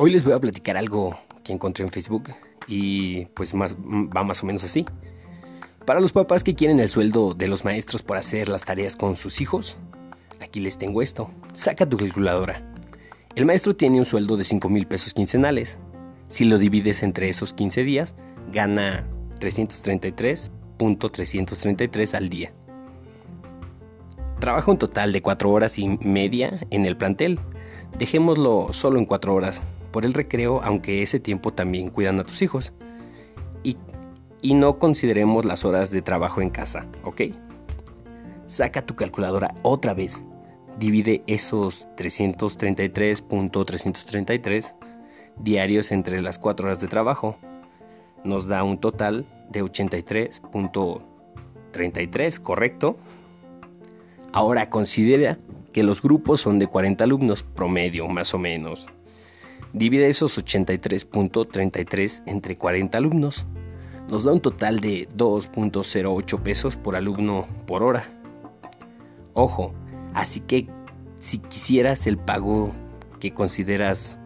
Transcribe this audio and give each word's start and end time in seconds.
Hoy 0.00 0.12
les 0.12 0.22
voy 0.22 0.32
a 0.32 0.38
platicar 0.38 0.76
algo 0.76 1.18
que 1.42 1.52
encontré 1.52 1.84
en 1.84 1.90
Facebook 1.90 2.32
y 2.68 3.24
pues 3.34 3.52
más, 3.52 3.74
va 3.74 4.22
más 4.22 4.44
o 4.44 4.46
menos 4.46 4.62
así. 4.62 4.86
Para 5.84 5.98
los 5.98 6.12
papás 6.12 6.44
que 6.44 6.54
quieren 6.54 6.78
el 6.78 6.88
sueldo 6.88 7.34
de 7.34 7.48
los 7.48 7.64
maestros 7.64 8.04
por 8.04 8.16
hacer 8.16 8.48
las 8.48 8.64
tareas 8.64 8.94
con 8.94 9.16
sus 9.16 9.40
hijos, 9.40 9.76
aquí 10.40 10.60
les 10.60 10.78
tengo 10.78 11.02
esto. 11.02 11.32
Saca 11.52 11.84
tu 11.84 11.96
calculadora. 11.96 12.62
El 13.34 13.44
maestro 13.44 13.74
tiene 13.74 13.98
un 13.98 14.04
sueldo 14.04 14.36
de 14.36 14.44
5 14.44 14.68
mil 14.68 14.86
pesos 14.86 15.14
quincenales. 15.14 15.78
Si 16.28 16.44
lo 16.44 16.58
divides 16.58 17.02
entre 17.02 17.28
esos 17.28 17.52
15 17.52 17.82
días, 17.82 18.14
gana 18.52 19.04
333.333 19.40 22.14
al 22.14 22.28
día. 22.28 22.52
Trabaja 24.38 24.70
un 24.70 24.78
total 24.78 25.12
de 25.12 25.22
4 25.22 25.50
horas 25.50 25.76
y 25.76 25.88
media 25.88 26.60
en 26.70 26.86
el 26.86 26.96
plantel. 26.96 27.40
Dejémoslo 27.96 28.72
solo 28.72 28.98
en 28.98 29.06
4 29.06 29.34
horas 29.34 29.62
por 29.90 30.04
el 30.04 30.12
recreo, 30.12 30.60
aunque 30.62 31.02
ese 31.02 31.18
tiempo 31.20 31.52
también 31.52 31.90
cuidan 31.90 32.20
a 32.20 32.24
tus 32.24 32.42
hijos. 32.42 32.72
Y, 33.62 33.76
y 34.42 34.54
no 34.54 34.78
consideremos 34.78 35.44
las 35.44 35.64
horas 35.64 35.90
de 35.90 36.02
trabajo 36.02 36.40
en 36.40 36.50
casa, 36.50 36.86
¿ok? 37.02 37.22
Saca 38.46 38.86
tu 38.86 38.94
calculadora 38.94 39.52
otra 39.62 39.94
vez. 39.94 40.22
Divide 40.78 41.24
esos 41.26 41.88
333.333 41.96 44.74
diarios 45.40 45.90
entre 45.92 46.20
las 46.22 46.38
4 46.38 46.66
horas 46.66 46.80
de 46.80 46.88
trabajo. 46.88 47.36
Nos 48.24 48.46
da 48.46 48.64
un 48.64 48.78
total 48.78 49.26
de 49.50 49.62
83.33, 49.64 52.40
¿correcto? 52.40 52.96
Ahora 54.32 54.70
considera 54.70 55.38
que 55.78 55.84
los 55.84 56.02
grupos 56.02 56.40
son 56.40 56.58
de 56.58 56.66
40 56.66 57.04
alumnos 57.04 57.44
promedio, 57.44 58.08
más 58.08 58.34
o 58.34 58.38
menos. 58.40 58.88
Divide 59.72 60.08
esos 60.08 60.36
83.33 60.44 62.24
entre 62.26 62.58
40 62.58 62.98
alumnos. 62.98 63.46
Nos 64.08 64.24
da 64.24 64.32
un 64.32 64.40
total 64.40 64.80
de 64.80 65.08
2.08 65.16 66.42
pesos 66.42 66.74
por 66.74 66.96
alumno 66.96 67.46
por 67.68 67.84
hora. 67.84 68.10
Ojo, 69.34 69.72
así 70.14 70.40
que 70.40 70.66
si 71.20 71.38
quisieras 71.38 72.08
el 72.08 72.18
pago 72.18 72.72
que 73.20 73.32
consideras 73.32 74.18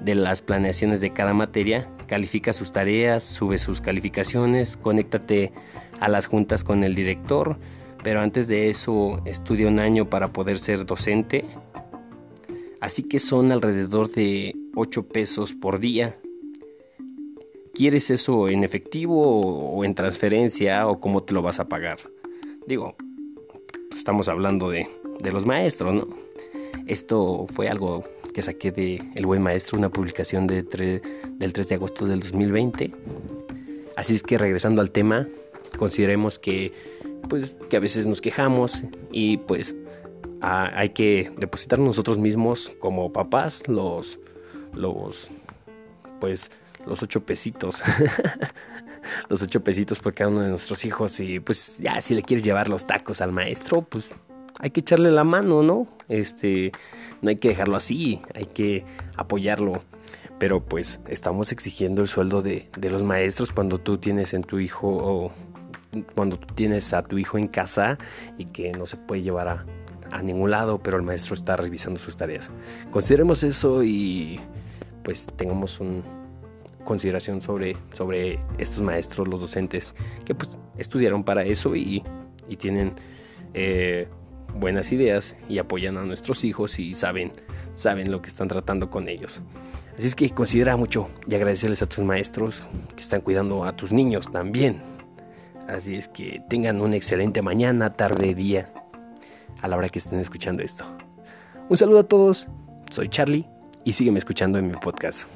de 0.00 0.16
las 0.16 0.42
planeaciones 0.42 1.00
de 1.00 1.12
cada 1.12 1.34
materia, 1.34 1.88
califica 2.08 2.52
sus 2.52 2.72
tareas, 2.72 3.22
sube 3.22 3.60
sus 3.60 3.80
calificaciones, 3.80 4.76
conéctate 4.76 5.52
a 6.00 6.08
las 6.08 6.26
juntas 6.26 6.64
con 6.64 6.82
el 6.82 6.96
director, 6.96 7.60
pero 8.02 8.20
antes 8.20 8.48
de 8.48 8.70
eso 8.70 9.20
estudia 9.24 9.68
un 9.68 9.78
año 9.78 10.08
para 10.08 10.32
poder 10.32 10.58
ser 10.58 10.86
docente. 10.86 11.44
Así 12.80 13.02
que 13.02 13.18
son 13.18 13.52
alrededor 13.52 14.10
de 14.10 14.56
8 14.74 15.06
pesos 15.08 15.54
por 15.54 15.80
día. 15.80 16.18
¿Quieres 17.74 18.10
eso 18.10 18.48
en 18.48 18.64
efectivo 18.64 19.70
o 19.70 19.84
en 19.84 19.94
transferencia 19.94 20.86
o 20.86 20.98
cómo 20.98 21.22
te 21.22 21.34
lo 21.34 21.42
vas 21.42 21.60
a 21.60 21.68
pagar? 21.68 21.98
Digo, 22.66 22.96
estamos 23.96 24.28
hablando 24.28 24.70
de, 24.70 24.88
los 25.30 25.44
maestros, 25.44 25.92
¿no? 25.92 26.08
Esto 26.86 27.46
fue 27.54 27.68
algo 27.68 28.04
que 28.34 28.42
saqué 28.42 28.72
de 28.72 29.02
El 29.14 29.26
Buen 29.26 29.42
Maestro, 29.42 29.78
una 29.78 29.90
publicación 29.90 30.46
de 30.46 30.62
del 30.62 31.52
3 31.52 31.68
de 31.68 31.74
agosto 31.74 32.06
del 32.06 32.20
2020. 32.20 32.90
Así 33.96 34.14
es 34.14 34.22
que 34.22 34.38
regresando 34.38 34.80
al 34.80 34.90
tema, 34.90 35.28
consideremos 35.76 36.38
que, 36.38 36.72
pues, 37.28 37.56
que 37.68 37.76
a 37.76 37.80
veces 37.80 38.06
nos 38.06 38.20
quejamos 38.20 38.84
y 39.12 39.38
pues 39.38 39.74
hay 40.42 40.90
que 40.90 41.30
depositar 41.36 41.78
nosotros 41.78 42.18
mismos 42.18 42.72
como 42.80 43.12
papás 43.12 43.68
los, 43.68 44.18
los, 44.72 45.28
pues, 46.18 46.50
los 46.86 47.02
ocho 47.02 47.24
pesitos. 47.24 47.82
los 49.28 49.42
ocho 49.42 49.62
pesitos 49.62 49.98
por 49.98 50.14
cada 50.14 50.30
uno 50.30 50.40
de 50.42 50.50
nuestros 50.50 50.84
hijos. 50.84 51.20
Y 51.20 51.40
pues 51.40 51.78
ya, 51.78 52.00
si 52.02 52.14
le 52.14 52.22
quieres 52.22 52.44
llevar 52.44 52.68
los 52.68 52.86
tacos 52.86 53.20
al 53.20 53.32
maestro, 53.32 53.82
pues 53.82 54.10
hay 54.58 54.70
que 54.70 54.80
echarle 54.80 55.10
la 55.10 55.24
mano, 55.24 55.62
¿no? 55.62 55.86
Este, 56.08 56.72
no 57.22 57.30
hay 57.30 57.36
que 57.36 57.48
dejarlo 57.48 57.76
así, 57.76 58.22
hay 58.34 58.46
que 58.46 58.84
apoyarlo. 59.16 59.82
Pero 60.38 60.64
pues 60.64 61.00
estamos 61.06 61.52
exigiendo 61.52 62.00
el 62.00 62.08
sueldo 62.08 62.40
de, 62.40 62.70
de 62.76 62.90
los 62.90 63.02
maestros 63.02 63.52
cuando 63.52 63.78
tú 63.78 63.98
tienes 63.98 64.32
en 64.32 64.42
tu 64.42 64.58
hijo 64.58 65.32
cuando 66.14 66.38
tú 66.38 66.54
tienes 66.54 66.92
a 66.92 67.02
tu 67.02 67.18
hijo 67.18 67.38
en 67.38 67.46
casa 67.46 67.98
y 68.38 68.46
que 68.46 68.72
no 68.72 68.86
se 68.86 68.96
puede 68.96 69.22
llevar 69.22 69.48
a, 69.48 70.22
ningún 70.22 70.50
lado, 70.50 70.82
pero 70.82 70.96
el 70.96 71.04
maestro 71.04 71.34
está 71.34 71.56
revisando 71.56 72.00
sus 72.00 72.16
tareas. 72.16 72.50
Consideremos 72.90 73.44
eso 73.44 73.84
y 73.84 74.40
pues 75.04 75.26
tengamos 75.36 75.78
un 75.78 76.02
consideración 76.84 77.40
sobre, 77.40 77.76
sobre 77.92 78.40
estos 78.58 78.80
maestros, 78.80 79.28
los 79.28 79.40
docentes, 79.40 79.94
que 80.24 80.34
pues 80.34 80.58
estudiaron 80.78 81.22
para 81.22 81.44
eso 81.44 81.76
y, 81.76 82.02
y 82.48 82.56
tienen 82.56 82.94
eh, 83.54 84.08
buenas 84.58 84.90
ideas 84.92 85.36
y 85.48 85.58
apoyan 85.58 85.96
a 85.98 86.04
nuestros 86.04 86.44
hijos 86.44 86.78
y 86.78 86.94
saben, 86.94 87.32
saben 87.74 88.10
lo 88.10 88.22
que 88.22 88.28
están 88.28 88.48
tratando 88.48 88.90
con 88.90 89.08
ellos. 89.08 89.40
Así 89.96 90.06
es 90.06 90.14
que 90.14 90.30
considera 90.30 90.76
mucho 90.76 91.08
y 91.26 91.34
agradecerles 91.34 91.82
a 91.82 91.86
tus 91.86 92.04
maestros 92.04 92.64
que 92.94 93.02
están 93.02 93.20
cuidando 93.20 93.64
a 93.64 93.76
tus 93.76 93.92
niños 93.92 94.30
también. 94.30 94.82
Así 95.70 95.94
es 95.94 96.08
que 96.08 96.42
tengan 96.48 96.80
una 96.80 96.96
excelente 96.96 97.42
mañana, 97.42 97.92
tarde, 97.94 98.34
día, 98.34 98.72
a 99.62 99.68
la 99.68 99.76
hora 99.76 99.88
que 99.88 100.00
estén 100.00 100.18
escuchando 100.18 100.64
esto. 100.64 100.84
Un 101.68 101.76
saludo 101.76 102.00
a 102.00 102.04
todos, 102.04 102.48
soy 102.90 103.08
Charlie 103.08 103.46
y 103.84 103.92
sígueme 103.92 104.18
escuchando 104.18 104.58
en 104.58 104.66
mi 104.66 104.74
podcast. 104.74 105.28